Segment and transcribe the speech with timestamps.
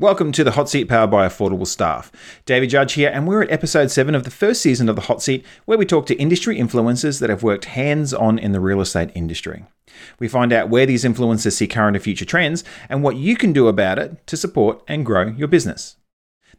[0.00, 2.10] Welcome to the Hot Seat powered by Affordable Staff.
[2.46, 5.20] David Judge here, and we're at episode 7 of the first season of the Hot
[5.20, 8.80] Seat, where we talk to industry influencers that have worked hands on in the real
[8.80, 9.66] estate industry.
[10.18, 13.52] We find out where these influencers see current and future trends and what you can
[13.52, 15.96] do about it to support and grow your business.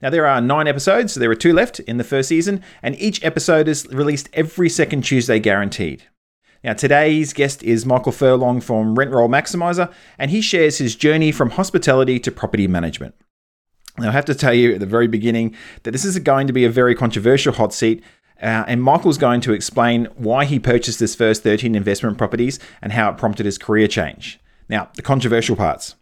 [0.03, 2.95] Now, there are nine episodes, so there are two left in the first season, and
[3.01, 6.03] each episode is released every second Tuesday guaranteed.
[6.63, 11.31] Now, today's guest is Michael Furlong from Rent Roll Maximiser, and he shares his journey
[11.31, 13.15] from hospitality to property management.
[14.01, 16.53] Now, I have to tell you at the very beginning that this is going to
[16.53, 18.03] be a very controversial hot seat.
[18.41, 22.91] Uh, and Michael's going to explain why he purchased his first 13 investment properties and
[22.91, 24.39] how it prompted his career change.
[24.67, 25.95] Now, the controversial parts.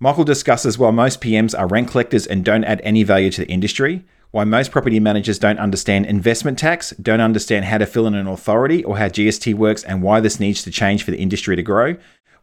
[0.00, 3.48] Michael discusses why most PMs are rent collectors and don't add any value to the
[3.48, 8.14] industry, why most property managers don't understand investment tax, don't understand how to fill in
[8.14, 11.54] an authority or how GST works, and why this needs to change for the industry
[11.54, 11.96] to grow,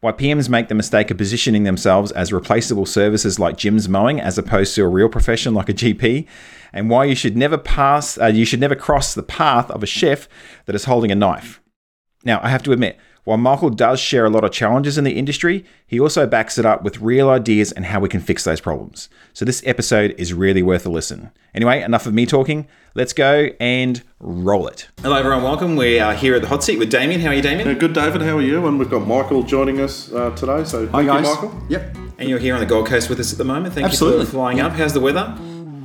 [0.08, 4.38] why PMs make the mistake of positioning themselves as replaceable services like Jim's Mowing as
[4.38, 6.26] opposed to a real profession like a GP,
[6.72, 9.86] and why you should never pass, uh, you should never cross the path of a
[9.86, 10.30] chef
[10.66, 11.62] that is holding a knife.
[12.24, 12.98] Now, I have to admit,
[13.28, 16.66] while Michael does share a lot of challenges in the industry, he also backs it
[16.66, 19.10] up with real ideas and how we can fix those problems.
[19.34, 21.32] So this episode is really worth a listen.
[21.54, 22.70] Anyway, enough of me talking.
[22.96, 24.88] Let's go and roll it.
[25.02, 25.44] Hello, everyone.
[25.44, 25.76] Welcome.
[25.76, 27.20] We are here at the hot seat with Damien.
[27.20, 27.68] How are you, Damien?
[27.68, 28.22] Yeah, good, David.
[28.22, 28.66] How are you?
[28.66, 30.64] And we've got Michael joining us uh, today.
[30.64, 31.26] So Hi, thank guys.
[31.26, 31.64] you, Michael.
[31.68, 31.98] Yep.
[32.20, 33.74] And you're here on the Gold Coast with us at the moment.
[33.74, 34.22] Thank Absolutely.
[34.22, 34.72] you for flying up.
[34.72, 35.38] How's the weather?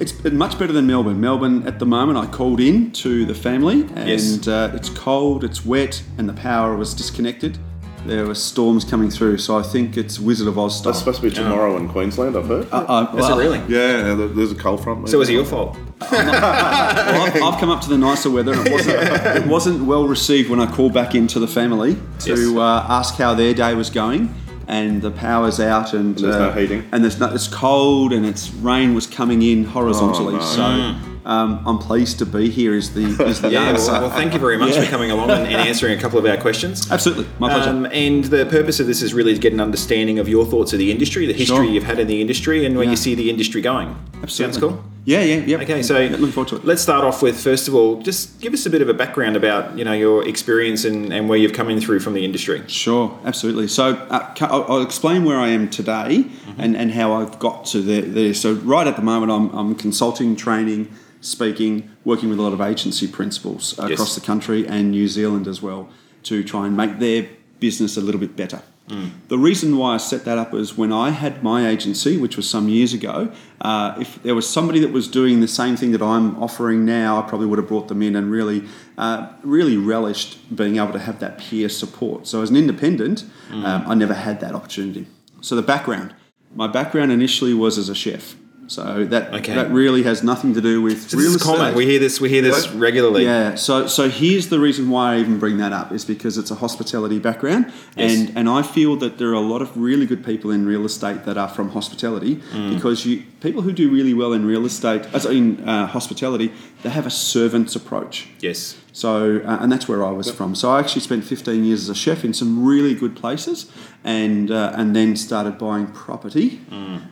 [0.03, 1.21] It's been much better than Melbourne.
[1.21, 4.49] Melbourne, at the moment, I called in to the family, and Yes.
[4.49, 7.57] uh, it's cold, it's wet, and the power was disconnected.
[8.05, 10.87] There were storms coming through, so I think it's Wizard of Oz style.
[10.93, 12.67] That's supposed to be tomorrow in Queensland, I've heard.
[12.73, 13.59] Uh, uh, Is well, it really?
[13.69, 15.09] yeah, there's a cold front.
[15.09, 15.77] So was it your fault?
[16.11, 20.09] well, I've, I've come up to the nicer weather, and it wasn't, it wasn't well
[20.09, 22.57] received when I called back into the family to Yes.
[22.57, 24.35] uh, ask how their day was going.
[24.69, 26.89] And the power's out, and There's no uh, heating.
[26.93, 30.35] and there's no, it's cold, and it's rain was coming in horizontally.
[30.35, 30.45] Oh, no.
[30.45, 32.75] So um, I'm pleased to be here.
[32.75, 33.93] Is the is the Yeah, answer.
[33.93, 34.85] well, well, thank you very much Yeah.
[34.85, 36.91] for coming along and, and answering a couple of our questions.
[36.91, 37.71] Absolutely, my pleasure.
[37.71, 40.73] Um, and the purpose of this is really to get an understanding of your thoughts
[40.73, 41.65] of the industry, the history Sure.
[41.65, 42.91] you've had in the industry, and where Yeah.
[42.93, 43.95] you see the industry going.
[44.23, 44.55] Absolutely.
[44.55, 44.85] Sounds cool.
[45.05, 45.57] Yeah, yeah, yeah.
[45.59, 46.65] Okay, so looking forward to it.
[46.65, 49.35] let's start off with first of all, just give us a bit of a background
[49.37, 52.63] about you know your experience and, and where you've come in through from the industry.
[52.69, 53.67] Sure, absolutely.
[53.67, 56.61] So uh, I'll, explain where I am today Mm-hmm.
[56.61, 58.35] and, and how I've got to there, there.
[58.35, 62.61] So right at the moment, I'm, I'm consulting, training, speaking, working with a lot of
[62.61, 63.93] agency principals Yes.
[63.93, 65.89] across the country and New Zealand as well
[66.25, 67.27] to try and make their
[67.61, 68.61] business a little bit better.
[68.93, 69.11] Mm.
[69.29, 72.49] The reason why I set that up was when I had my agency, which was
[72.49, 73.33] some years ago.
[73.61, 77.19] Uh, if there was somebody that was doing the same thing that I'm offering now,
[77.19, 78.65] I probably would have brought them in and really,
[78.99, 82.27] uh, really relished being able to have that peer support.
[82.27, 83.65] So as an independent, Mm.
[83.65, 85.07] um, I never had that opportunity.
[85.41, 86.15] So the background,
[86.55, 88.37] my background initially was as a chef.
[88.75, 89.55] So that Okay.
[89.55, 91.75] that really has nothing to do with So real this is common.
[91.75, 92.21] We hear this.
[92.25, 93.25] We hear this regularly.
[93.25, 96.51] Yeah, so so here's the reason why I even bring that up is because it's
[96.51, 97.65] a hospitality background,
[97.97, 98.11] Yes.
[98.11, 100.85] and and I feel that there are a lot of really good people in real
[100.93, 102.75] estate that are from hospitality Mm.
[102.75, 103.15] because you
[103.47, 106.49] people who do really well in real estate, as in uh, hospitality,
[106.83, 108.15] they have a servant's approach.
[108.41, 108.77] Yes.
[108.93, 110.55] So, uh, and that's where I was from.
[110.55, 113.71] So I actually spent 15 years as a chef in some really good places,
[114.05, 116.61] and uh, and then started buying property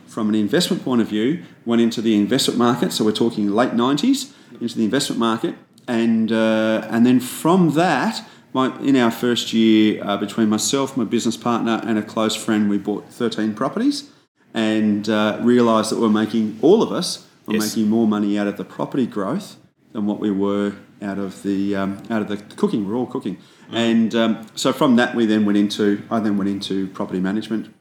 [0.05, 1.43] from an investment point of view.
[1.65, 2.91] Went into the investment market.
[2.93, 4.31] So we're talking late 90s
[4.61, 5.55] into the investment market,
[5.87, 8.23] and uh, and then from that.
[8.53, 12.69] My, in our first year, uh, between myself, my business partner, and a close friend,
[12.69, 14.09] we bought 13 properties
[14.53, 17.69] and uh, realised that we're making, all of us, were Yes.
[17.77, 19.55] making more money out of the property growth
[19.93, 22.87] than what we were out of the um, out of the cooking.
[22.87, 23.37] We're all cooking,
[23.71, 27.73] and um, so from that we then went into I then went into property management,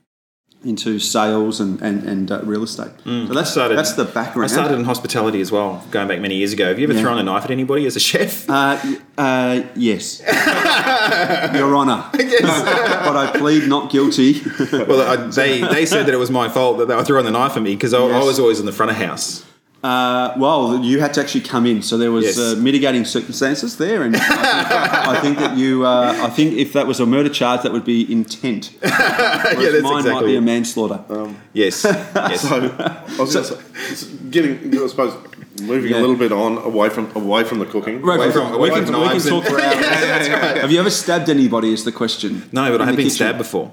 [0.64, 2.92] into sales and and, and uh, real estate.
[3.04, 4.50] So that's started- that's the background.
[4.50, 6.68] I started in hospitality as well, going back many years ago.
[6.68, 7.02] Have you ever Yeah.
[7.02, 8.48] thrown a knife at anybody as a chef?
[8.48, 8.78] Uh,
[9.18, 10.20] uh, yes,
[11.54, 12.08] Your Honour.
[12.12, 14.40] but I plead not guilty.
[14.72, 17.30] well, I, they they said that it was my fault that they were throwing the
[17.30, 19.44] knife at me because I, I was always in the front of house.
[19.82, 22.38] Uh, well, you had to actually come in, so there was Yes.
[22.38, 24.32] uh, mitigating circumstances there, and I think,
[25.08, 25.86] I think that you.
[25.86, 28.72] Uh, I think if that was a murder charge, that would be intent.
[28.80, 31.00] Whereas that's mine might be a manslaughter.
[31.54, 31.84] Yes.
[31.84, 32.42] yes.
[32.42, 35.14] So, I was gonna say, getting, I suppose,
[35.62, 36.00] moving Yeah.
[36.00, 38.02] a little bit on away from away from the cooking.
[38.02, 40.26] Right, Away from- away we from can, we can knives and- talk for hours.
[40.60, 41.72] Have you ever stabbed anybody?
[41.72, 42.42] Is the question.
[42.52, 43.16] no, but I have been kitchen?
[43.16, 43.72] stabbed before.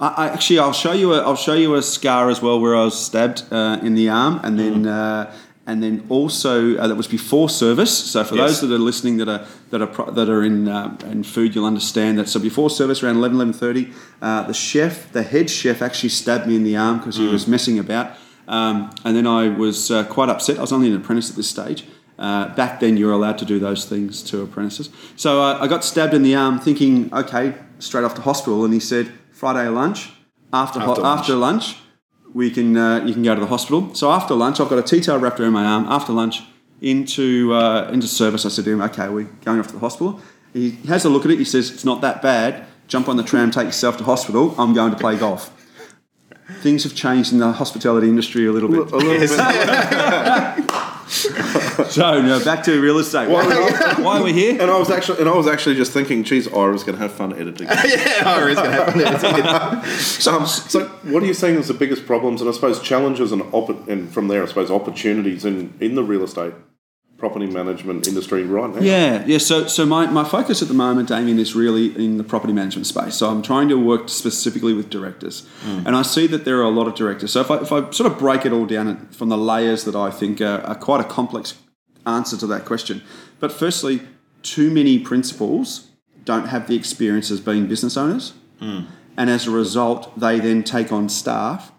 [0.00, 1.12] I, I actually, I'll show you.
[1.12, 4.08] A, I'll show you a scar as well where I was stabbed uh, in the
[4.08, 4.86] arm, and then.
[4.86, 5.30] Uh,
[5.66, 7.96] and then also uh, that was before service.
[7.96, 8.60] So for Yes.
[8.60, 11.54] those that are listening that are that are pro- that are in uh, in food,
[11.54, 12.28] you'll understand that.
[12.28, 16.56] So before service, around 11, 11.30, uh, the chef, the head chef, actually stabbed me
[16.56, 18.10] in the arm because he was messing about.
[18.48, 20.58] Um, and then I was uh, quite upset.
[20.58, 21.84] I was only an apprentice at this stage.
[22.18, 24.90] Uh, back then, you were allowed to do those things to apprentices.
[25.16, 28.64] So I got stabbed in the arm, thinking, okay, straight off to hospital.
[28.64, 30.10] And he said, Friday lunch,
[30.52, 31.20] after After ho- lunch.
[31.20, 31.76] after lunch,
[32.34, 33.94] we can uh, you can go to the hospital.
[33.94, 35.84] So after lunch, I've got a T-tail wrapped around my arm.
[35.86, 36.42] After lunch,
[36.80, 40.20] into uh, into service, I said to him, okay, we're going off to the hospital.
[40.52, 41.38] He has a look at it.
[41.38, 42.66] He says, it's not that bad.
[42.88, 44.54] Jump on the tram, take yourself to hospital.
[44.58, 45.50] I'm going to play golf.
[46.60, 48.92] Things have changed in the hospitality industry a little A bit.
[48.92, 49.30] little bit.
[51.92, 53.28] So now back to real estate.
[53.28, 53.44] Why,
[53.98, 54.60] why are we here?
[54.60, 57.12] And I was actually, and I was actually just thinking, geez, Ira's going to have
[57.12, 57.66] fun editing.
[57.68, 60.34] yeah, it's going to happen.
[60.34, 63.42] Um, so, what are you saying is the biggest problems, and I suppose challenges and,
[63.88, 66.54] and from there, I suppose opportunities in, in the real estate
[67.22, 68.80] property management industry right now?
[68.80, 69.38] Yeah, yeah.
[69.38, 72.88] So, so my, my focus at the moment, Damien, is really in the property management
[72.88, 73.14] space.
[73.14, 75.86] So I'm trying to work specifically with directors, mm.
[75.86, 77.30] and I see that there are a lot of directors.
[77.30, 79.94] So if I, if I sort of break it all down from the layers that
[79.94, 81.54] I think are, are quite a complex
[82.04, 83.02] answer to that question.
[83.38, 84.02] But firstly,
[84.42, 85.90] too many principals
[86.24, 88.86] don't have the experience as being business owners, mm.
[89.16, 91.70] and as a result, they then take on staff,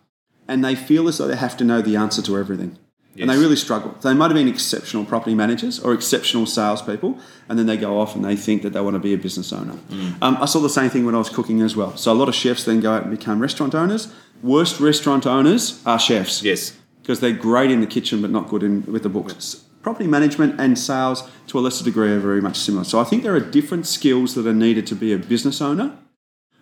[0.48, 2.78] and they feel as though they have to know the answer to everything.
[3.20, 3.96] And they really struggle.
[4.02, 8.16] They might have been exceptional property managers or exceptional salespeople, and then they go off
[8.16, 9.76] and they think that they want to be a business owner.
[10.22, 11.96] Um, I saw the same thing when I was cooking as well.
[11.96, 14.12] So a lot of chefs then go out and become restaurant owners.
[14.42, 16.74] Worst restaurant owners are chefs Yes.
[17.02, 19.64] because they're great in the kitchen but not good in with the books.
[19.84, 22.84] Property management and sales, to a lesser degree, are very much similar.
[22.86, 25.98] So I think there are different skills that are needed to be a business owner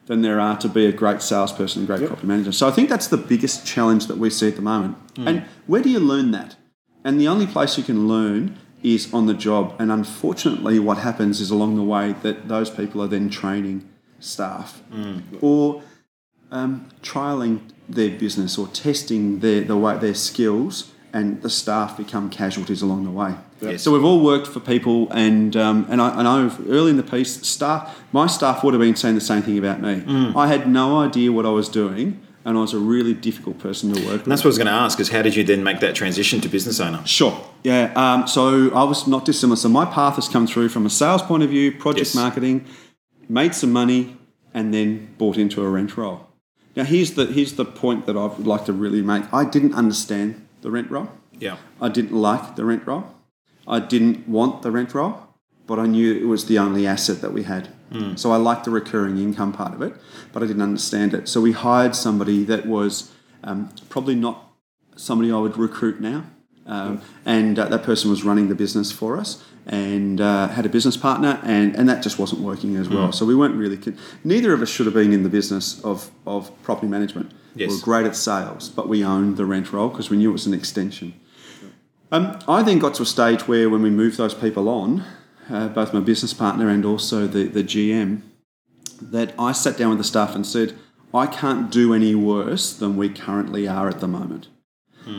[0.07, 2.51] than there are to be a great salesperson and great property manager.
[2.51, 4.98] So I think that's the biggest challenge that we see at the moment.
[5.27, 6.56] And where do you learn that?
[7.03, 9.75] And the only place you can learn is on the job.
[9.80, 13.88] And unfortunately, what happens is along the way that those people are then training
[14.19, 14.81] staff
[15.42, 15.83] or
[16.51, 22.30] um, trialing their business or testing their the way their skills, and the staff become
[22.30, 23.36] casualties along the way.
[23.78, 27.04] So we've all worked for people, and um, and I, I know early in the
[27.04, 30.04] piece, staff my staff would have been saying the same thing about me.
[30.36, 33.94] I had no idea what I was doing, and I was a really difficult person
[33.94, 34.24] to work with.
[34.24, 35.96] And that's what I was going to ask: is how did you then make that
[35.96, 37.06] transition to business owner?
[37.06, 37.40] Sure.
[37.63, 37.92] Yeah.
[37.96, 39.56] Um, so I was not dissimilar.
[39.58, 42.16] So my path has come through from a sales point of view, project Yes.
[42.16, 42.66] marketing,
[43.30, 44.18] made some money,
[44.54, 46.28] and then bought into a rent roll.
[46.75, 49.31] Now here's the here's the point that I would like to really make.
[49.34, 51.10] I didn't understand the rent roll.
[51.40, 51.58] Yeah.
[51.80, 53.04] I didn't like the rent roll.
[53.68, 55.28] I didn't want the rent roll,
[55.68, 57.69] but I knew it was the only asset that we had.
[58.16, 59.94] So I liked the recurring income part of it,
[60.31, 61.28] but I didn't understand it.
[61.28, 63.12] So we hired somebody that was
[63.44, 64.50] um, probably not
[64.96, 66.24] somebody I would recruit now.
[66.66, 70.69] Um, and uh, that person was running the business for us and uh, had a
[70.69, 73.12] business partner, and, and that just wasn't working as well.
[73.12, 76.12] So we weren't really, con- neither of us should have been in the business of,
[76.25, 77.31] of property management.
[77.56, 77.69] Yes.
[77.69, 80.34] We were great at sales, but we owned the rent roll because we knew it
[80.34, 81.13] was an extension.
[82.12, 85.06] Um, I then got to a stage where when we moved those people on,
[85.50, 88.22] uh, both my business partner and also the, the GM,
[89.02, 90.78] that I sat down with the staff and said,
[91.13, 94.48] I can't do any worse than we currently are at the moment.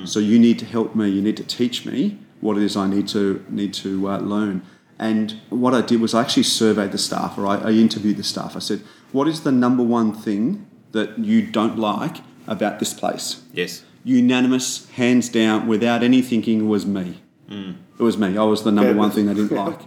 [0.05, 1.09] So you need to help me.
[1.09, 4.63] You need to teach me what it is I need to need to uh, learn.
[4.99, 8.23] And what I did was I actually surveyed the staff, or I, I interviewed the
[8.23, 8.55] staff.
[8.55, 13.43] I said, "What is the number one thing that you don't like about this place?"
[13.53, 13.85] Yes.
[14.05, 17.21] Unanimous, hands down, without any thinking, was me.
[17.49, 18.37] It was me.
[18.39, 19.81] I was the number Yeah, one thing they didn't like.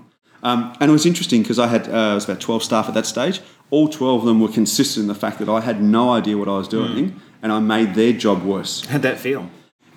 [0.43, 2.93] Um, and it was interesting because I had uh, it was about twelve staff at
[2.93, 3.41] that stage.
[3.71, 6.47] All twelve of them were consistent in the fact that I had no idea what
[6.47, 8.85] I was doing, and I made their job worse.
[8.85, 9.49] How'd that feel?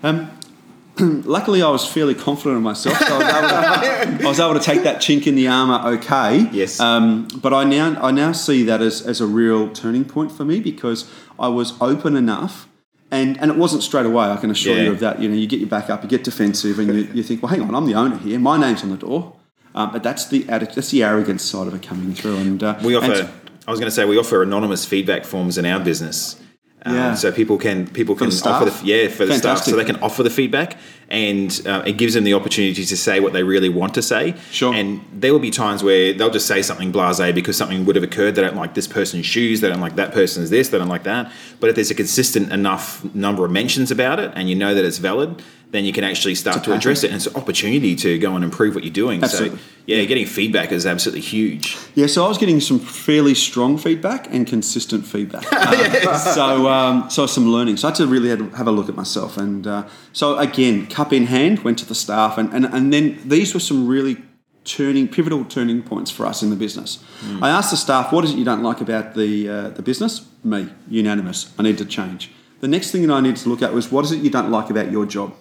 [0.03, 0.31] Um,
[0.99, 4.55] luckily, I was fairly confident in myself, so I was, able to, I was able
[4.55, 6.49] to take that chink in the armour okay.
[6.51, 6.81] Yes.
[6.81, 10.45] Um, but I now I now see that as, as a real turning point for
[10.47, 12.68] me because I was open enough.
[13.11, 14.83] And, and it wasn't straight away, I can assure Yeah.
[14.85, 15.21] you of that.
[15.21, 17.51] You know, you get your back up, you get defensive, and you, you think, well,
[17.51, 18.39] hang on, I'm the owner here.
[18.39, 19.35] My name's on the door.
[19.75, 22.37] Um, but that's the that's the arrogance side of it coming through.
[22.37, 23.13] And uh, We offer.
[23.13, 23.29] and-
[23.67, 26.41] I was going to say we offer anonymous feedback forms in our business.
[26.85, 27.15] Um, Yeah.
[27.15, 29.97] so people can people can the offer the yeah for the staff so they can
[29.97, 30.77] offer the feedback
[31.09, 34.35] and uh, it gives them the opportunity to say what they really want to say.
[34.53, 34.73] Sure.
[34.73, 38.05] and there will be times where they'll just say something blasé because something would have
[38.05, 38.37] occurred.
[38.37, 39.61] They don't like this person's shoes.
[39.61, 40.69] They don't like that person's this.
[40.69, 41.33] They don't like that.
[41.59, 44.85] But if there's a consistent enough number of mentions about it and you know that
[44.85, 48.19] it's valid then you can actually start to address it and it's an opportunity to
[48.19, 49.59] go and improve what you're doing Absolutely.
[49.59, 53.77] so yeah getting feedback is absolutely huge Yeah, so I was getting some fairly strong
[53.79, 55.45] feedback and consistent feedback.
[56.09, 57.77] Um, So, um, so some learning.
[57.77, 59.37] So I had to really had, have a look at myself.
[59.37, 59.83] And uh,
[60.13, 63.61] so again, cup in hand, went to the staff, and, and and then these were
[63.61, 64.17] some really
[64.65, 66.99] turning, pivotal turning points for us in the business.
[67.43, 70.27] I asked the staff, "What is it you don't like about the uh, the business?"
[70.45, 71.53] Me, unanimous.
[71.59, 72.31] I need to change.
[72.61, 74.51] The next thing that I needed to look at was what is it you don't
[74.51, 75.35] like about your job?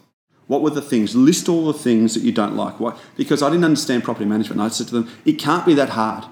[0.48, 1.14] What were the things?
[1.14, 2.80] List all the things that you don't like.
[2.80, 2.98] Why?
[3.18, 4.62] Because I didn't understand property management.
[4.62, 6.24] And I said to them, it can't be that hard.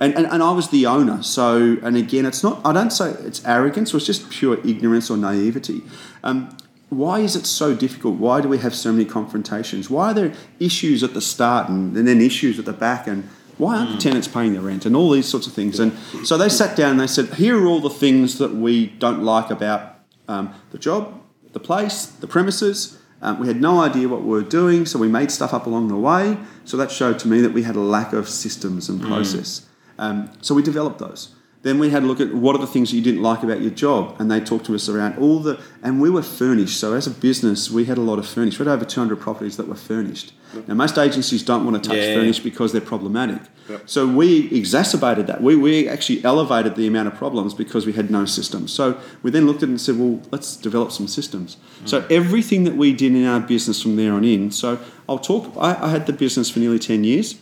[0.00, 1.22] And, and, and I was the owner.
[1.22, 5.10] So, and again, it's not, I don't say it's arrogance or it's just pure ignorance
[5.10, 5.82] or naivety.
[6.24, 6.56] Um,
[6.88, 8.18] why is it so difficult?
[8.18, 9.90] Why do we have so many confrontations?
[9.90, 13.06] Why are there issues at the start and, and then issues at the back?
[13.06, 14.86] And why aren't the tenants paying their rent?
[14.86, 15.78] And all these sorts of things.
[15.78, 15.92] And
[16.24, 19.22] so they sat down and they said, here are all the things that we don't
[19.22, 19.96] like about
[20.28, 21.20] um, the job,
[21.52, 22.96] the place, the premises.
[23.22, 25.88] Um, we had no idea what we were doing, so we made stuff up along
[25.88, 26.38] the way.
[26.64, 29.66] So that showed to me that we had a lack of systems and process.
[29.98, 31.34] Um, so we developed those.
[31.62, 33.60] Then we had a look at what are the things that you didn't like about
[33.60, 35.60] your job, and they talked to us around all the.
[35.82, 36.80] And we were furnished.
[36.80, 38.58] So as a business, we had a lot of furnished.
[38.58, 40.32] We had over 200 properties that were furnished.
[40.66, 42.14] Now most agencies don't want to touch Yeah.
[42.14, 43.42] furnished because they're problematic.
[43.86, 45.40] So we exacerbated that.
[45.40, 48.72] We, we actually elevated the amount of problems because we had no systems.
[48.72, 51.56] So we then looked at it and said, well, let's develop some systems.
[51.84, 51.88] Mm.
[51.88, 54.50] So everything that we did in our business from there on in.
[54.50, 55.52] So I'll talk.
[55.56, 57.36] I, I had the business for nearly 10 years.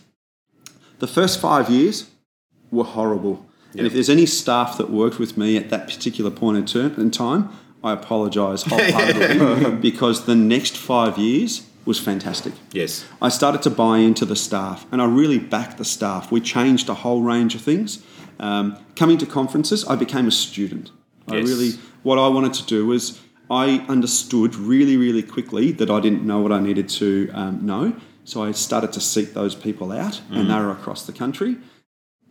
[0.99, 2.11] The first five years
[2.69, 3.48] were horrible.
[3.77, 6.95] And if there's any staff that worked with me at that particular point in, term,
[6.99, 7.49] in time,
[7.83, 12.53] I apologise wholeheartedly because the next five years was fantastic.
[12.71, 13.05] Yes.
[13.21, 16.31] I started to buy into the staff and I really backed the staff.
[16.31, 18.03] We changed a whole range of things.
[18.39, 20.91] Um, coming to conferences, I became a student.
[21.27, 21.47] I Yes.
[21.47, 21.71] really,
[22.03, 23.19] what I wanted to do was,
[23.51, 27.93] I understood really, really quickly that I didn't know what I needed to um, know.
[28.23, 31.57] So I started to seek those people out, and they were across the country.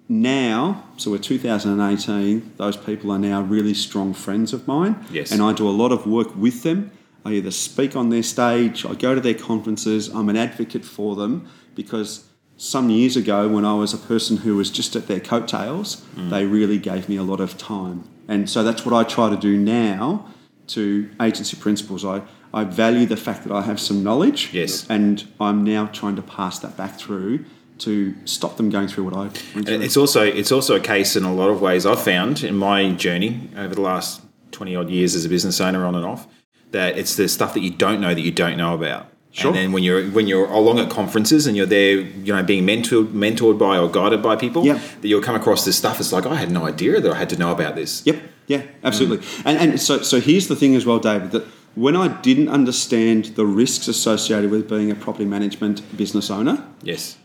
[0.08, 5.04] Now, so we're 2018, those people are now really strong friends of mine.
[5.10, 5.30] Yes.
[5.30, 6.90] And I do a lot of work with them.
[7.26, 11.14] I either speak on their stage, I go to their conferences, I'm an advocate for
[11.14, 12.24] them because
[12.56, 16.30] some years ago, when I was a person who was just at their coattails, mm.
[16.30, 18.08] they really gave me a lot of time.
[18.26, 20.26] And so that's what I try to do now
[20.68, 22.04] to agency principals.
[22.04, 22.22] I,
[22.52, 24.52] I value the fact that I have some knowledge.
[24.54, 24.88] Yes.
[24.88, 27.44] And I'm now trying to pass that back through
[27.80, 29.80] to stop them going through what I went And through.
[29.82, 32.90] it's also it's also a case in a lot of ways I've found in my
[32.92, 34.20] journey over the last
[34.50, 36.26] twenty odd years as a business owner on and off
[36.72, 39.06] that it's the stuff that you don't know that you don't know about.
[39.30, 39.48] Sure.
[39.48, 42.66] And then when you're when you're along at conferences and you're there, you know, being
[42.66, 44.80] mentored mentored by or guided by people, Yep.
[45.02, 46.00] that you'll come across this stuff.
[46.00, 48.02] It's like I had no idea that I had to know about this.
[48.06, 48.16] Yep.
[48.48, 48.62] Yeah.
[48.82, 49.18] Absolutely.
[49.26, 49.42] Mm.
[49.44, 51.30] And and so so here's the thing as well, David.
[51.32, 51.44] That
[51.74, 57.16] when I didn't understand the risks associated with being a property management business owner, Yes.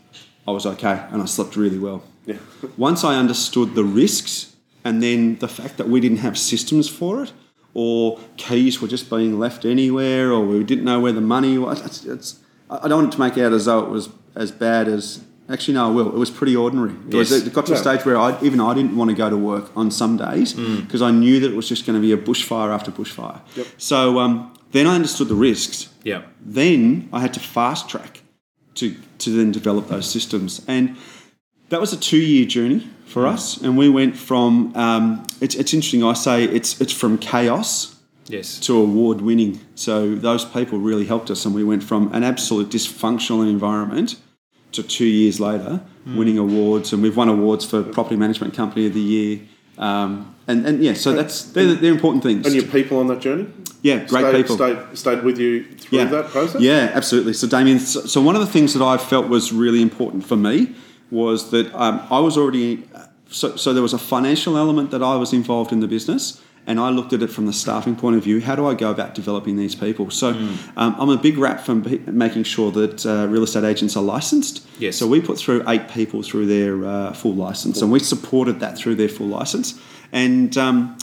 [0.46, 2.02] I was okay and I slept really well.
[2.26, 2.36] Yeah.
[2.76, 7.22] Once I understood the risks and then the fact that we didn't have systems for
[7.24, 7.32] it,
[7.72, 11.84] or keys were just being left anywhere, or we didn't know where the money was.
[11.84, 12.38] It's, it's,
[12.70, 15.24] I don't want to make out as though it was as bad as.
[15.48, 16.08] Actually, no, I will.
[16.08, 16.94] It was pretty ordinary.
[17.08, 19.28] It, was, it got to a stage where I, even I didn't want to go
[19.28, 22.12] to work on some days because I knew that it was just going to be
[22.12, 23.40] a bushfire after bushfire.
[23.56, 23.66] Yep.
[23.76, 26.22] So um, then I understood the risks Yeah.
[26.40, 28.22] then I had to fast track
[28.74, 30.62] to, to then develop those systems.
[30.66, 30.96] And
[31.68, 33.56] that was a two year journey for us.
[33.60, 37.90] And we went from, um, it's, it's interesting, I say it's, it's from chaos
[38.26, 38.58] Yes.
[38.60, 39.60] to award winning.
[39.74, 41.44] So those people really helped us.
[41.44, 44.16] And we went from an absolute dysfunctional environment
[44.72, 46.92] to two years later winning awards.
[46.92, 49.40] And we've won awards for Property Management Company of the Year.
[49.78, 52.46] Um, and, and yeah, so that's they're, they're important things.
[52.46, 53.48] And your people on that journey?
[53.84, 54.56] yeah, great stayed, people.
[54.56, 56.62] Stayed, stayed with you through that process?
[56.62, 57.34] Yeah, absolutely.
[57.34, 60.36] So, Damien, so, so one of the things that I felt was really important for
[60.36, 60.74] me
[61.10, 62.88] was that um, I was already,
[63.28, 66.40] so, so there was a financial element that I was involved in the business.
[66.66, 68.40] And I looked at it from the staffing point of view.
[68.40, 70.10] How do I go about developing these people?
[70.10, 70.30] So,
[70.76, 74.66] um, I'm a big rap for making sure that uh, real estate agents are licensed.
[74.78, 74.96] Yes.
[74.96, 78.78] So we put through eight people through their uh, full license, and we supported that
[78.78, 79.78] through their full license.
[80.10, 80.96] And um,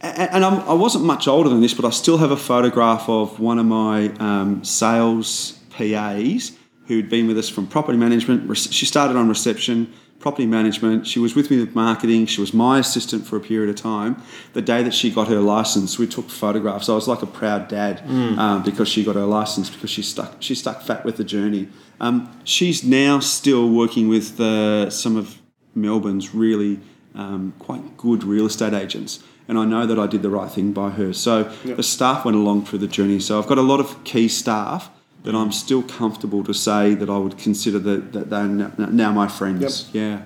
[0.00, 3.40] and I'm, I wasn't much older than this, but I still have a photograph of
[3.40, 6.52] one of my um, sales PAs
[6.86, 8.56] who'd been with us from property management.
[8.56, 11.06] She started on reception, property management.
[11.06, 12.26] She was with me with marketing.
[12.26, 14.20] She was my assistant for a period of time.
[14.52, 16.88] The day that she got her license, we took photographs.
[16.88, 18.02] I was like a proud dad
[18.38, 21.68] um, because she got her license because she stuck she stuck fat with the journey.
[22.00, 25.38] Um, she's now still working with uh, some of
[25.74, 26.80] Melbourne's really
[27.14, 29.22] um, quite good real estate agents.
[29.46, 31.12] And I know that I did the right thing by her.
[31.14, 33.18] So the staff went along through the journey.
[33.18, 34.90] So I've got a lot of key staff
[35.24, 39.12] that I'm still comfortable to say that I would consider that, that they're now now
[39.12, 39.90] my friends.
[39.92, 40.22] Yeah.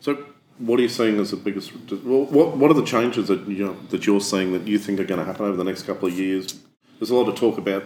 [0.00, 0.24] So,
[0.58, 1.72] what are you seeing as the biggest?
[2.04, 5.00] well, What What are the changes that you know, that you're seeing that you think
[5.00, 6.58] are going to happen over the next couple of years?
[6.98, 7.84] There's a lot of talk about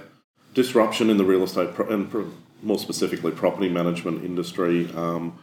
[0.55, 2.33] disruption in the real estate pro- and pro-
[2.63, 4.91] more specifically property management industry.
[4.95, 5.39] Um,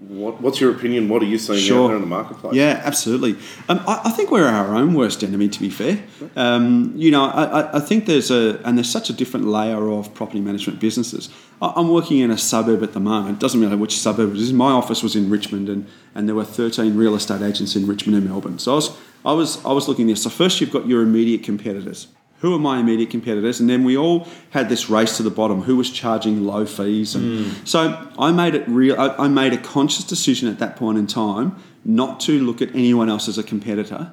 [0.00, 1.08] what, what's your opinion?
[1.10, 2.54] What are you seeing out there in the marketplace?
[2.54, 3.32] Yeah, absolutely.
[3.68, 6.02] Um, I, I think we're our own worst enemy, to be fair.
[6.36, 10.14] Um, you know, I, I- think there's a, and there's such a different layer of
[10.14, 11.28] property management businesses.
[11.60, 13.36] I, I'm working in a suburb at the moment.
[13.36, 14.52] It Doesn't matter which suburb it is.
[14.54, 18.16] My office was in Richmond, and, and there were 13 real estate agents in Richmond
[18.16, 18.58] and Melbourne.
[18.58, 20.22] So I was, I was, I was looking this.
[20.22, 22.08] So first, you've got your immediate competitors.
[22.40, 23.60] Who are my immediate competitors?
[23.60, 25.62] And then we all had this race to the bottom.
[25.62, 27.14] Who was charging low fees?
[27.14, 28.98] And so I made it real.
[28.98, 32.70] I, I made a conscious decision at that point in time not to look at
[32.74, 34.12] anyone else as a competitor,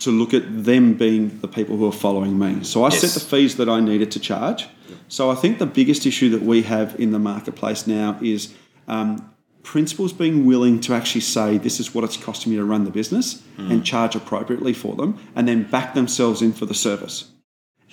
[0.00, 2.62] to look at them being the people who are following me.
[2.64, 3.00] So I Yes.
[3.00, 4.66] set the fees that I needed to charge.
[5.08, 8.54] So I think the biggest issue that we have in the marketplace now is
[8.88, 9.28] um,
[9.64, 12.90] principals being willing to actually say this is what it's costing me to run the
[12.90, 17.30] business and charge appropriately for them, and then back themselves in for the service.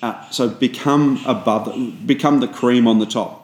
[0.02, 1.74] Uh, so become above,
[2.06, 3.41] become the cream on the top.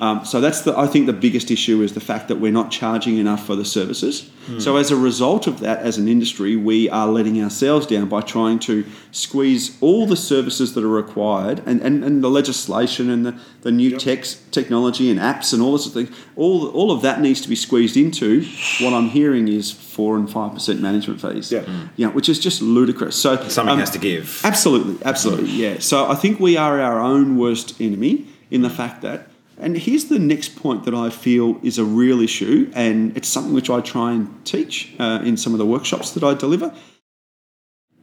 [0.00, 2.70] Um, so that's the I think the biggest issue is the fact that we're not
[2.70, 4.30] charging enough for the services.
[4.58, 8.20] So as a result of that, as an industry, we are letting ourselves down by
[8.20, 13.24] trying to squeeze all the services that are required and, and, and the legislation and
[13.24, 16.16] the, the new techs, technology and apps and all this sort of thing.
[16.36, 18.44] All all of that needs to be squeezed into
[18.80, 21.50] what I'm hearing is four and five percent management fees.
[21.50, 21.62] Yeah.
[21.62, 21.88] Mm.
[21.96, 23.16] Yeah, which is just ludicrous.
[23.16, 24.42] So Something um, has to give.
[24.44, 25.78] Absolutely, absolutely, yeah.
[25.78, 30.06] So I think we are our own worst enemy in the fact that, and here's
[30.06, 33.80] the next point that I feel is a real issue, and it's something which I
[33.80, 36.74] try and teach uh, in some of the workshops that I deliver.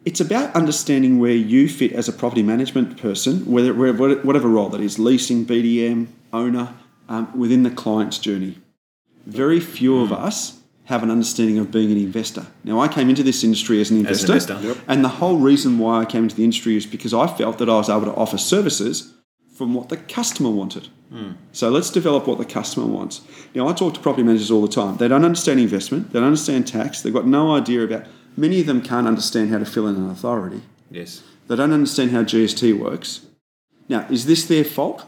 [0.04, 4.82] It's about understanding where you fit as a property management person, whether whatever role that
[4.82, 6.74] is, leasing, BDM, owner,
[7.08, 8.58] um, within the client's journey.
[9.28, 12.48] Very few of us have an understanding of being an investor.
[12.64, 14.68] Now, I came into this industry as an As an investor, investor.
[14.68, 14.78] Yep.
[14.88, 17.70] and the whole reason why I came into the industry is because I felt that
[17.70, 19.14] I was able to offer services
[19.56, 20.88] from what the customer wanted.
[21.52, 23.22] So let's develop what the customer wants.
[23.54, 24.98] Now, I talk to property managers all the time.
[24.98, 28.06] They don't understand investment, they don't understand tax, they've got no idea about,
[28.38, 30.62] many of them can't understand how to fill in an authority.
[30.90, 31.22] Yes.
[31.48, 33.26] They don't understand how GST works.
[33.90, 35.06] Now, is this their fault?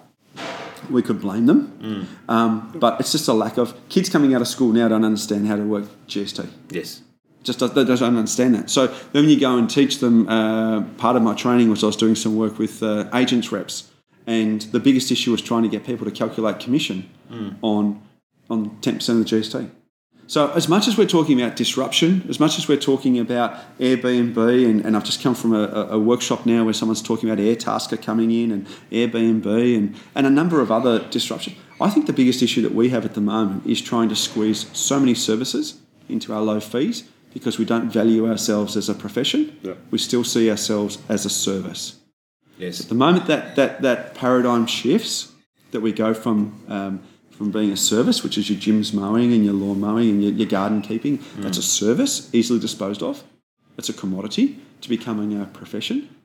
[0.89, 4.47] We could blame them, um, but it's just a lack of kids coming out of
[4.49, 6.49] school now don't understand how to work GST.
[6.71, 7.01] Yes.
[7.43, 8.69] Just don't- they don't understand that.
[8.69, 11.87] So then, when you go and teach them, uh, part of my training was I
[11.87, 13.85] was doing some work with uh, agents reps,
[14.25, 17.55] and the biggest issue was trying to get people to calculate commission mm.
[17.61, 18.01] on
[18.49, 19.69] on ten percent of the GST.
[20.27, 24.37] So as much as we're talking about disruption, as much as we're talking about Airbnb,
[24.65, 28.01] and, and I've just come from a, a, workshop now where someone's talking about Airtasker
[28.01, 32.41] coming in and Airbnb and, and a number of other disruptions, I think the biggest
[32.41, 36.33] issue that we have at the moment is trying to squeeze so many services into
[36.33, 39.57] our low fees because we don't value ourselves as a profession.
[39.61, 39.73] Yeah.
[39.91, 41.99] We still see ourselves as a service.
[42.57, 42.79] Yes.
[42.79, 45.31] The moment that, that, that paradigm shifts,
[45.71, 49.43] that we go from um, from being a service, which is your Jim's Mowing and
[49.43, 53.23] your lawn mowing and your, your garden keeping, that's a service easily disposed of.
[53.77, 56.15] It's a commodity to becoming a profession.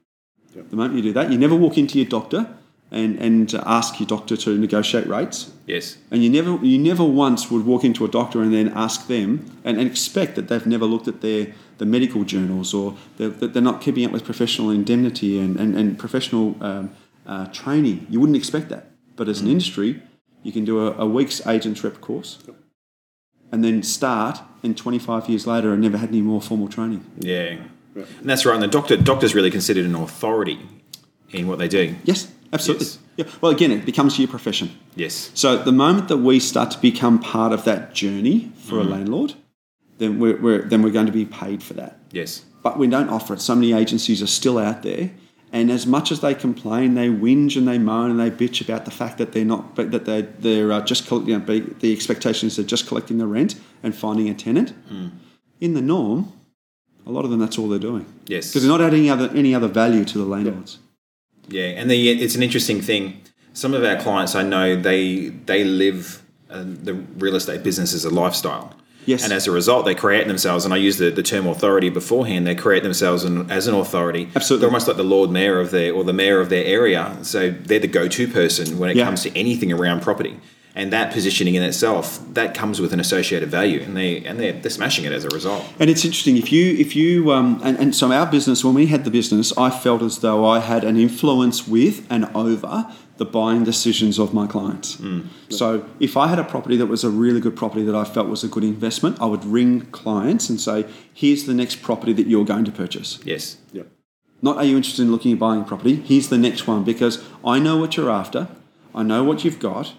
[0.55, 2.58] The moment you do that, you never walk into your doctor
[2.91, 5.53] and, and ask your doctor to negotiate rates.
[5.67, 5.99] Yes.
[6.11, 9.51] And you never you never once would walk into a doctor and then ask them
[9.65, 13.53] and, and expect that they've never looked at their the medical journals or they're, that
[13.53, 16.91] they're not keeping up with professional indemnity and, and, and professional um,
[17.27, 18.07] uh, training.
[18.11, 18.91] You wouldn't expect that.
[19.17, 20.03] But as an industry,
[20.43, 22.39] you can do a, a week's agents rep course
[23.53, 27.05] and then start and 25 years later and never had any more formal training.
[27.19, 27.59] Yeah.
[27.95, 28.55] And that's right.
[28.55, 30.61] And the doctor doctor's really considered an authority
[31.31, 31.97] in what they do.
[32.05, 32.87] Yes, absolutely.
[32.87, 32.99] Yes.
[33.17, 33.25] Yeah.
[33.41, 34.71] Well, again, it becomes your profession.
[34.95, 35.31] Yes.
[35.35, 39.35] So the moment that we start to become part of that journey for a landlord,
[39.99, 41.99] then we're, we're then we're going to be paid for that.
[42.13, 42.45] Yes.
[42.63, 43.41] But we don't offer it.
[43.41, 45.11] So many agencies are still out there,
[45.53, 48.85] and as much as they complain, they whinge and they moan and they bitch about
[48.85, 51.93] the fact that they're not, but that they they're uh, just you know, be, the
[51.93, 54.73] expectation is they're just collecting the rent and finding a tenant.
[55.61, 56.33] In the norm,
[57.07, 58.49] a lot of them that's all they're doing Yes.
[58.49, 60.79] because they're not adding other any other value to the landlords.
[60.79, 60.85] Yeah,
[61.53, 63.21] and the, it's an interesting thing.
[63.53, 68.05] Some of our clients, I know, they they live uh, the real estate business as
[68.05, 68.75] a lifestyle.
[69.07, 69.25] Yes.
[69.25, 72.47] And as a result, they create themselves, and I use the, the term authority beforehand.
[72.47, 74.29] They create themselves an, as an authority.
[74.37, 74.61] Absolutely.
[74.61, 77.17] They're almost like the Lord Mayor of their or the Mayor of their area.
[77.23, 79.05] So they're the go-to person when it Yeah.
[79.07, 80.39] comes to anything around property.
[80.79, 84.53] And that positioning in itself, that comes with an associated value, and they and they're,
[84.53, 85.65] they're smashing it as a result.
[85.81, 88.87] And it's interesting if you if you um, and, and so our business when we
[88.87, 92.87] had the business, I felt as though I had an influence with and over
[93.17, 95.03] the buying decisions of my clients.
[95.51, 98.29] So if I had a property that was a really good property that I felt
[98.29, 102.29] was a good investment, I would ring clients and say, "Here's the next property that
[102.29, 103.57] you're going to purchase." Yes.
[103.73, 103.83] Yeah.
[104.41, 105.97] Not are you interested in looking at buying property?
[105.97, 108.47] Here's the next one because I know what you're after.
[108.95, 109.95] I know what you've got.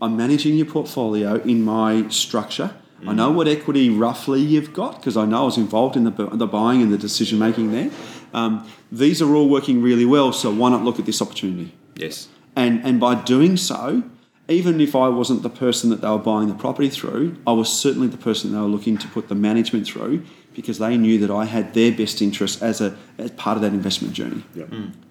[0.00, 2.74] I'm managing your portfolio in my structure
[3.06, 6.10] I know what equity roughly you've got because I know I was involved in the,
[6.10, 7.90] the buying and the decision making there.
[8.34, 11.72] Um, these are all working really well, so why not look at this opportunity?
[11.94, 12.28] Yes.
[12.56, 14.02] And and by doing so,
[14.48, 17.72] even if I wasn't the person that they were buying the property through, I was
[17.72, 21.30] certainly the person they were looking to put the management through because they knew that
[21.30, 24.42] I had their best interest as a as part of that investment journey.
[24.54, 24.64] Yeah.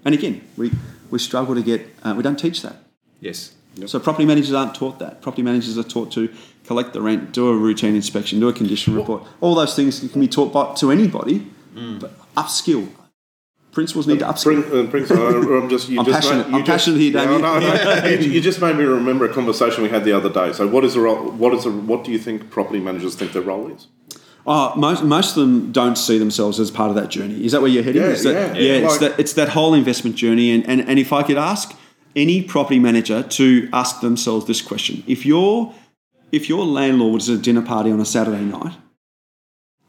[0.03, 0.71] And again, we
[1.09, 2.75] we struggle to get uh, we don't teach that.
[3.21, 3.53] Yes.
[3.85, 5.21] So property managers aren't taught that.
[5.21, 6.29] Property managers are taught to
[6.65, 9.23] collect the rent, do a routine inspection, do a condition report.
[9.41, 11.47] All those things can be taught by, to anybody,
[11.99, 12.89] but upskill.
[13.71, 14.89] Principals need to upskill.
[14.89, 15.87] Prin- uh, I'm just.
[15.89, 17.41] You I'm just passionate- made- you I'm passionate here, Yeah, Damien.
[17.41, 20.51] no, no, you, you just made me remember a conversation we had the other day.
[20.53, 21.29] So, what is the role?
[21.31, 23.87] What is the, What do you think property managers think their role is?
[24.49, 27.43] Oh, most, most of them don't see themselves as part of that journey.
[27.45, 28.01] Is that where you're heading?
[28.01, 28.61] Yeah, Is that, yeah.
[28.61, 28.73] yeah.
[28.85, 30.51] it's Like- that it's that whole investment journey.
[30.51, 31.75] And, and and if I could ask
[32.17, 35.73] any property manager to ask themselves this question: If your
[36.31, 38.73] if your landlord is at a dinner party on a Saturday night,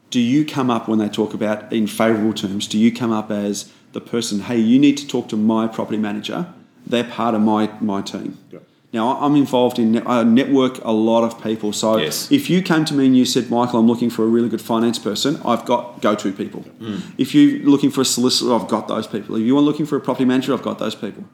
[0.09, 2.67] do you come up when they talk about in favourable terms?
[2.67, 4.41] Do you come up as the person?
[4.41, 6.53] Hey, you need to talk to my property manager.
[6.85, 8.37] They're part of my my team.
[8.51, 8.59] Yeah.
[8.91, 11.73] Now, I'm involved in, I network a lot of people.
[11.73, 12.31] So Yes.
[12.31, 14.61] if you came to me and you said, Michael, I'm looking for a really good
[14.61, 16.65] finance person, I've got go to people.
[16.81, 17.01] Mm.
[17.19, 19.35] If you're looking for a solicitor, I've got those people.
[19.35, 21.25] If you're looking for a property manager, I've got those people.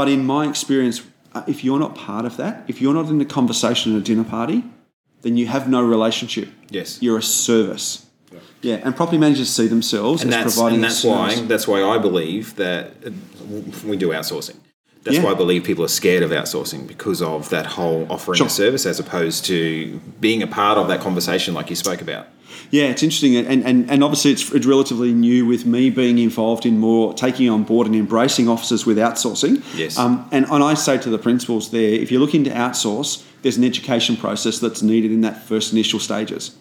[0.00, 1.02] But in my experience,
[1.34, 4.02] uh, if you're not part of that, if you're not in a conversation at a
[4.02, 4.64] dinner party,
[5.20, 6.48] then you have no relationship.
[6.70, 7.02] Yes.
[7.02, 8.06] You're a service.
[8.62, 11.48] Yeah, and property managers see themselves and as providing and that's why service.
[11.48, 12.94] that's why I believe that
[13.84, 14.56] we do outsourcing.
[15.04, 15.24] That's Yeah.
[15.24, 18.46] why I believe people are scared of outsourcing because of that whole offering Sure.
[18.48, 22.26] a service as opposed to being a part of that conversation like you spoke about.
[22.70, 26.64] Yeah, it's interesting, and, and, and obviously it's, it's relatively new with me being involved
[26.66, 29.62] in more taking on board and embracing offices with outsourcing.
[29.76, 29.98] Yes.
[29.98, 33.56] Um, and, and I say to the principals there, if you're looking to outsource, there's
[33.56, 36.52] an education process that's needed in that first initial stages.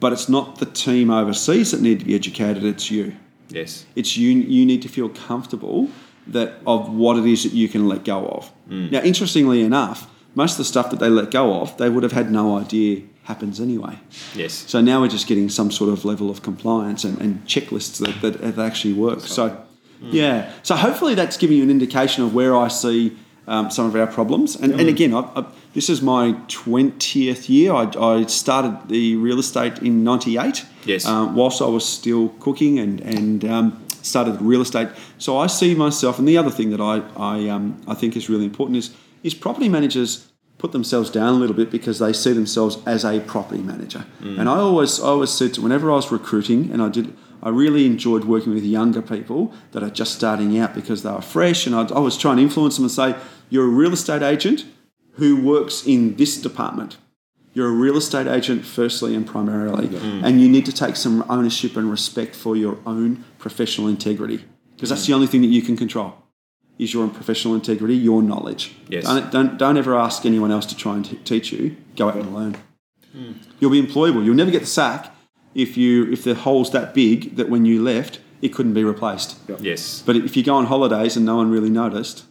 [0.00, 3.14] But it's not the team overseas that need to be educated; it's you.
[3.48, 3.84] Yes.
[3.94, 4.30] It's you.
[4.30, 5.88] You need to feel comfortable
[6.28, 8.52] that of what it is that you can let go of.
[8.90, 12.12] Now, interestingly enough, most of the stuff that they let go of, they would have
[12.12, 13.98] had no idea happens anyway.
[14.34, 14.52] Yes.
[14.52, 18.20] So now we're just getting some sort of level of compliance and, and checklists that,
[18.22, 19.20] that, that actually work.
[19.20, 19.64] So,
[20.00, 20.52] yeah.
[20.62, 23.16] So hopefully that's giving you an indication of where I see
[23.48, 24.56] um, some of our problems.
[24.56, 27.72] And, and again, I, I, this is my 20th year.
[27.72, 30.64] I, I started the real estate in 98.
[30.84, 31.04] Yes.
[31.06, 34.88] Um, whilst I was still cooking and, and um, started real estate.
[35.18, 38.28] So I see myself, and the other thing that I, I, um, I think is
[38.28, 42.32] really important is, is property managers put themselves down a little bit because they see
[42.32, 44.06] themselves as a property manager.
[44.38, 47.50] And I always, I always said to whenever I was recruiting, and I did, I
[47.50, 51.66] really enjoyed working with younger people that are just starting out because they were fresh,
[51.66, 53.16] and I'd, I was trying to influence them and say,
[53.50, 54.64] "You're a real estate agent
[55.12, 56.96] who works in this department."
[57.56, 60.22] You're a real estate agent, firstly and primarily, mm.
[60.22, 64.90] and you need to take some ownership and respect for your own professional integrity because
[64.90, 65.06] that's mm.
[65.06, 66.16] the only thing that you can control
[66.78, 68.76] is your own professional integrity, your knowledge.
[68.90, 69.04] Yes.
[69.04, 71.74] Don't, don't, don't ever ask anyone else to try and t- teach you.
[71.96, 72.58] Go out and learn.
[73.16, 73.36] Mm.
[73.58, 74.22] You'll be employable.
[74.22, 75.10] You'll never get the sack
[75.54, 79.38] if you if the hole's that big that when you left it couldn't be replaced.
[79.60, 80.02] Yes.
[80.04, 82.24] But if you go on holidays and no one really noticed,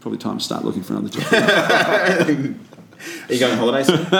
[0.00, 2.56] probably time to start looking for another job.
[3.28, 3.86] Are you going on holidays?
[3.86, 4.04] soon?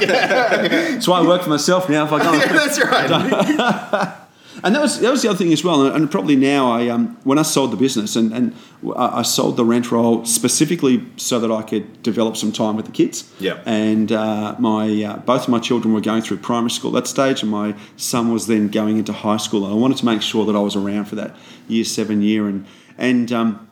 [0.00, 2.04] That's why I work for myself now.
[2.04, 4.16] If I go, on, That's right.
[4.64, 5.86] and that was that was the other thing as well.
[5.86, 8.54] And, and probably now, I um, when I sold the business and and
[8.96, 12.86] I I sold the rent roll specifically so that I could develop some time with
[12.86, 13.30] the kids.
[13.38, 13.60] Yeah.
[13.66, 17.08] And uh, my uh, both of my children were going through primary school at that
[17.08, 19.64] stage, and my son was then going into high school.
[19.64, 21.34] And I wanted to make sure that I was around for that
[21.68, 22.66] year seven year and
[22.98, 23.32] and.
[23.32, 23.66] Um,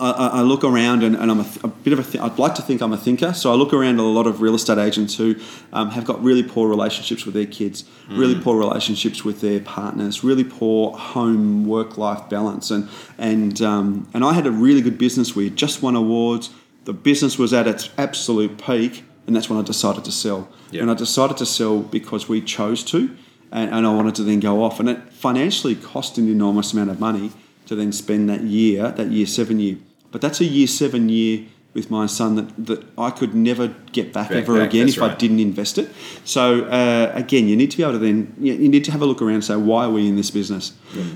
[0.00, 2.02] I, I look around and, and I'm a, a bit of a.
[2.02, 4.26] Th- I'd like to think I'm a thinker, so I look around at a lot
[4.26, 5.36] of real estate agents who
[5.72, 10.24] um, have got really poor relationships with their kids, really poor relationships with their partners,
[10.24, 14.98] really poor home work life balance, and and um, and I had a really good
[14.98, 15.34] business.
[15.34, 16.50] We had just won awards.
[16.84, 20.48] The business was at its absolute peak, and that's when I decided to sell.
[20.70, 20.82] Yeah.
[20.82, 23.16] And I decided to sell because we chose to,
[23.50, 26.90] and, and I wanted to then go off, and it financially cost an enormous amount
[26.90, 27.32] of money
[27.66, 29.78] to then spend that year, that year seven year.
[30.10, 34.12] But that's a year seven year with my son that, that I could never get
[34.12, 35.90] back ever back, again if I didn't invest it.
[36.24, 39.02] So uh, again, you need to be able to then you you need to have
[39.02, 40.72] a look around and say why are we in this business.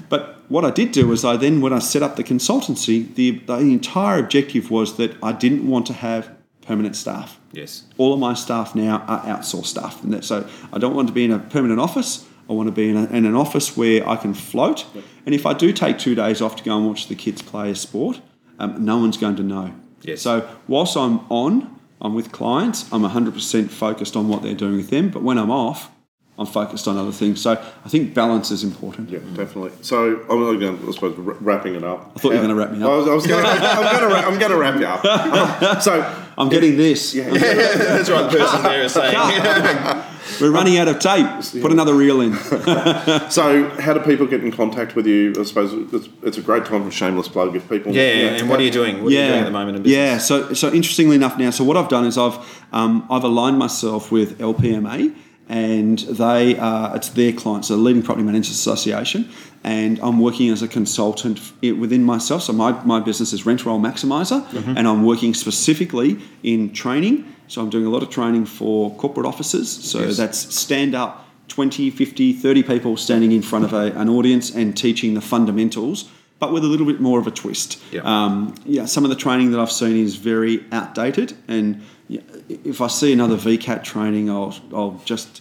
[0.09, 3.39] But what I did do was I then when I set up the consultancy, the,
[3.47, 6.31] the entire objective was that I didn't want to have
[6.63, 7.85] permanent staff Yes.
[7.97, 10.03] all of my staff now are outsourced staff.
[10.05, 12.27] And that, so I don't want to be in a permanent office.
[12.49, 14.87] I want to be in, a, in an office where I can float.
[15.27, 17.71] And if I do take two days off to go and watch the kids play
[17.71, 18.21] a sport,
[18.59, 19.75] um, no one's going to know.
[20.03, 20.23] Yes.
[20.23, 24.91] So whilst I'm on, I'm with clients, I'm 100% focused on what they're doing with
[24.91, 25.11] them.
[25.11, 25.91] But when I'm off,
[26.39, 27.43] I'm focused on other things.
[27.43, 27.53] So
[27.85, 29.11] I think balance is important.
[29.11, 29.73] Yeah, definitely.
[29.83, 32.13] So I'm again, I suppose wrapping it up.
[32.15, 32.91] I thought you were going to wrap me I up.
[32.99, 33.51] was, I was going to.
[33.51, 34.29] I'm going to.
[34.29, 35.05] I'm going to wrap you up.
[35.05, 37.13] Um, so I'm getting this.
[37.13, 38.31] yeah That's right.
[38.31, 40.05] The person there is saying.
[40.41, 41.27] We're running out of tape.
[41.63, 42.33] Put another reel in.
[43.31, 45.33] So, how do people get in contact with you?
[45.39, 47.93] I suppose it's, it's a great time for shameless plug if people.
[47.95, 49.03] yeah, and what are you doing?
[49.03, 49.97] What are you doing at the moment in business?
[49.97, 52.39] Yeah, so so interestingly enough now, so what I've done is I've
[52.73, 55.15] um, I've aligned myself with LPMA,
[55.49, 59.29] and they are it's their clients, the Leading Property Managers Association,
[59.65, 62.43] and I'm working as a consultant within myself.
[62.43, 64.77] So my, my business is Rent Roll Maximiser, Mm-hmm.
[64.77, 67.35] and I'm working specifically in training.
[67.49, 69.69] So I'm doing a lot of training for corporate offices.
[69.71, 70.17] So Yes.
[70.17, 71.25] that's stand up.
[71.49, 76.05] 20, 50, 30 people standing in front of a, an audience and teaching the fundamentals,
[76.39, 77.81] but with a little bit more of a twist.
[77.91, 78.03] Yeah.
[78.05, 81.81] Um, yeah, some of the training that I've seen is very outdated, and
[82.11, 85.41] if I see another VCAT training, I'll I'll just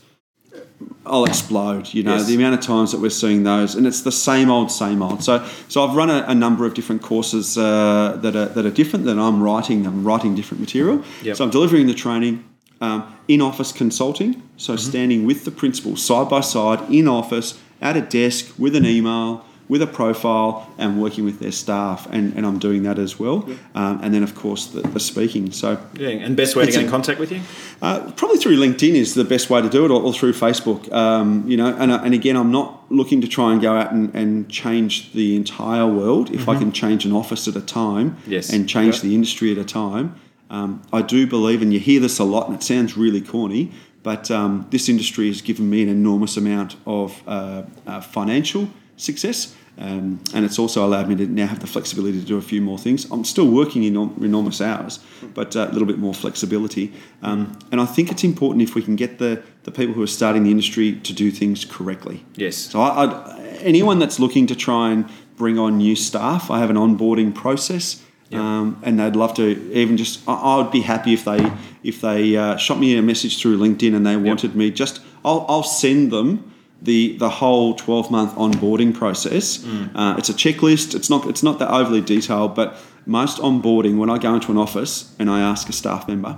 [1.09, 1.93] I'll explode.
[1.93, 2.27] You know, Yes.
[2.27, 5.23] the amount of times that we're seeing those, and it's the same old, same old.
[5.23, 8.71] So, so I've run a, a number of different courses uh, that are that are
[8.71, 9.05] different.
[9.05, 11.03] That I'm writing, I'm writing different material.
[11.23, 11.35] Yep.
[11.37, 12.43] So I'm delivering the training.
[12.79, 17.97] Um, in office consulting, so standing with the principal side by side in office at
[17.97, 22.45] a desk with an email, with a profile, and working with their staff, and, and
[22.45, 23.47] I'm doing that as well.
[23.75, 25.51] Um, and then, of course, the, the speaking.
[25.51, 27.41] So Yeah, and best way to get in contact with you?
[27.81, 30.89] uh, probably through LinkedIn is the best way to do it, or, or through Facebook.
[30.93, 34.15] Um, you know, and, and again, I'm not looking to try and go out and,
[34.15, 36.31] and change the entire world.
[36.31, 38.51] If I can change an office at a time, Yes.
[38.53, 39.01] and change Yeah.
[39.09, 40.15] the industry at a time,
[40.49, 43.71] um, I do believe, and you hear this a lot, and it sounds really corny,
[44.01, 49.55] but um, this industry has given me an enormous amount of uh, uh, financial success.
[49.79, 52.61] Um, and it's also allowed me to now have the flexibility to do a few
[52.61, 53.05] more things.
[53.11, 54.99] I'm still working in enorm- enormous hours,
[55.35, 56.91] but uh, a little bit more flexibility.
[57.21, 60.07] Um, and I think it's important if we can get the, the people who are
[60.07, 62.25] starting the industry to do things correctly.
[62.35, 62.55] Yes.
[62.55, 66.71] So I, I'd, anyone that's looking to try and bring on new staff, I have
[66.71, 70.27] an onboarding process, um, and they'd love to even just.
[70.27, 71.51] I, I would be happy if they
[71.83, 75.01] if they uh, shot me a message through LinkedIn and they wanted me just.
[75.23, 79.65] I'll, I'll send them the the whole twelve month onboarding process.
[79.95, 80.95] Uh, it's a checklist.
[80.95, 84.57] It's not it's not that overly detailed, but most onboarding when I go into an
[84.57, 86.37] office and I ask a staff member,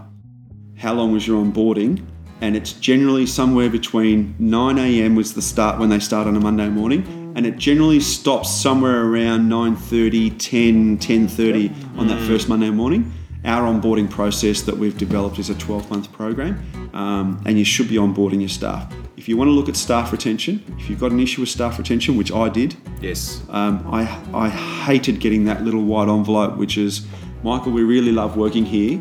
[0.78, 2.06] how long was your onboarding?
[2.41, 5.15] And it's generally somewhere between 9 a.m.
[5.15, 9.04] was the start when they start on a Monday morning, and it generally stops somewhere
[9.04, 13.12] around 9:30, 10, 10:30 on that first Monday morning.
[13.45, 16.60] Our onboarding process that we've developed is a 12-month program,
[16.93, 18.93] um, and you should be onboarding your staff.
[19.15, 21.78] If you want to look at staff retention, if you've got an issue with staff
[21.78, 23.41] retention, which I did, Yes.
[23.49, 24.02] um, I,
[24.34, 27.06] I hated getting that little white envelope, which is,
[27.43, 28.97] Michael, we really love working here,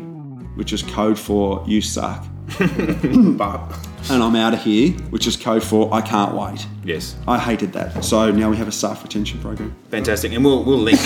[0.55, 2.25] which is code for you suck.
[3.37, 3.61] But
[4.09, 6.65] And I'm out of here, which is code for I can't wait.
[6.83, 7.15] Yes.
[7.27, 8.03] I hated that.
[8.03, 9.75] So now we have a staff retention program.
[9.89, 10.99] Fantastic, and we'll we'll link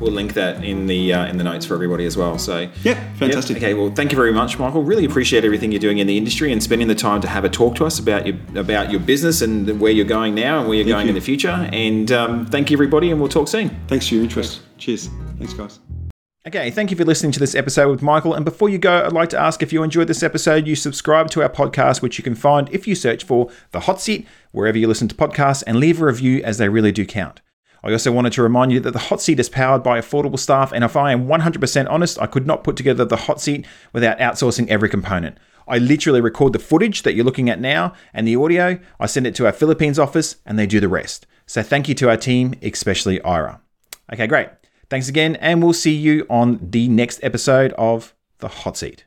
[0.00, 2.38] we'll link that in the uh, in the notes for everybody as well.
[2.38, 3.58] So yeah, fantastic.
[3.58, 4.82] Okay, well, thank you very much, Michael.
[4.82, 7.48] Really appreciate everything you're doing in the industry and spending the time to have a
[7.48, 10.76] talk to us about your about your business and where you're going now and where
[10.76, 11.10] you're going you.
[11.10, 11.68] in the future.
[11.72, 13.68] And um, thank you, everybody, and we'll talk soon.
[13.86, 14.62] Thanks for your interest.
[14.78, 15.08] Cheers.
[15.38, 15.78] Thanks, guys.
[16.46, 18.32] Okay, thank you for listening to this episode with Michael.
[18.32, 21.28] And before you go, I'd like to ask if you enjoyed this episode, you subscribe
[21.32, 24.78] to our podcast, which you can find if you search for The Hot Seat, wherever
[24.78, 27.42] you listen to podcasts, and leave a review as they really do count.
[27.82, 30.72] I also wanted to remind you that The Hot Seat is powered by affordable staff,
[30.72, 34.18] and if I am 100% honest, I could not put together The Hot Seat without
[34.18, 35.38] outsourcing every component.
[35.66, 39.26] I literally record the footage that you're looking at now and the audio, I send
[39.26, 41.26] it to our Philippines office, and they do the rest.
[41.46, 43.60] So thank you to our team, especially Ira.
[44.12, 44.48] Okay, great.
[44.88, 49.04] Thanks again, and we'll see you on the next episode of The Hot Seat.